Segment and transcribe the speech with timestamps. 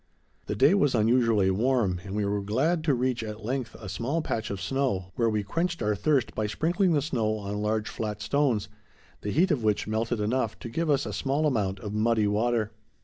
[0.47, 4.23] The day was unusually warm, and we were glad to reach at length a small
[4.23, 8.19] patch of snow, where we quenched our thirst by sprinkling the snow on large flat
[8.19, 8.67] stones,
[9.21, 12.71] the heat of which melted enough to give us a small amount of muddy water.